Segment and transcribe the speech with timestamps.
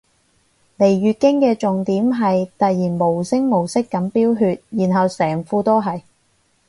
[0.79, 6.01] 嚟月經嘅重點係突然無聲無息噉飆血然後成褲都係